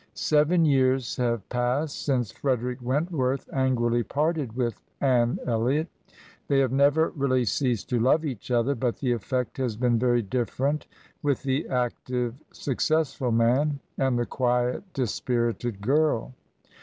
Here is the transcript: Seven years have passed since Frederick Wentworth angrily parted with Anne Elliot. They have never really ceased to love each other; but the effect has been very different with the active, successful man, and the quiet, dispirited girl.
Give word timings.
Seven 0.15 0.65
years 0.65 1.17
have 1.17 1.47
passed 1.49 2.03
since 2.03 2.31
Frederick 2.31 2.79
Wentworth 2.81 3.47
angrily 3.53 4.01
parted 4.01 4.53
with 4.55 4.81
Anne 4.99 5.37
Elliot. 5.45 5.89
They 6.47 6.57
have 6.57 6.71
never 6.71 7.09
really 7.11 7.45
ceased 7.45 7.87
to 7.89 7.99
love 7.99 8.25
each 8.25 8.49
other; 8.49 8.73
but 8.73 8.97
the 8.97 9.11
effect 9.11 9.57
has 9.57 9.75
been 9.75 9.99
very 9.99 10.23
different 10.23 10.87
with 11.21 11.43
the 11.43 11.67
active, 11.67 12.33
successful 12.51 13.31
man, 13.31 13.79
and 13.95 14.17
the 14.17 14.25
quiet, 14.25 14.91
dispirited 14.93 15.81
girl. 15.81 16.33